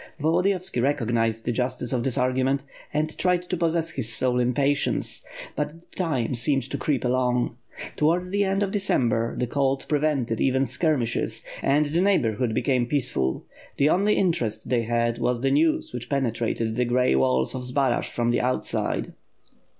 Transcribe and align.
Volodiyovski 0.19 0.81
recognized 0.81 1.45
the 1.45 1.51
justice 1.51 1.93
of 1.93 2.03
this 2.03 2.17
argument 2.17 2.63
and 2.91 3.15
tried 3.19 3.43
to 3.43 3.55
possess 3.55 3.91
his 3.91 4.11
soul 4.11 4.39
in 4.39 4.51
patience, 4.51 5.23
but 5.55 5.79
the 5.79 5.85
time 5.95 6.33
seemed 6.33 6.63
to 6.71 6.77
creep 6.79 7.05
along. 7.05 7.55
Towards 7.97 8.31
the 8.31 8.43
end 8.43 8.63
of 8.63 8.71
December, 8.71 9.35
the 9.37 9.45
cold 9.45 9.85
pre 9.87 9.99
vented 9.99 10.41
even 10.41 10.65
skirmishes, 10.65 11.43
and 11.61 11.85
the 11.93 12.01
neighborhood 12.01 12.55
became 12.55 12.87
peace 12.87 13.11
ful. 13.11 13.43
The 13.77 13.89
only 13.89 14.15
interest 14.15 14.69
they 14.69 14.85
had 14.85 15.19
was 15.19 15.41
the 15.41 15.51
news 15.51 15.93
which 15.93 16.09
pene 16.09 16.31
trated 16.33 16.77
the 16.77 16.85
gray 16.85 17.13
walls 17.13 17.53
of 17.53 17.61
Zbaraj 17.63 18.09
from 18.09 18.31
the 18.31 18.41
outside. 18.41 19.13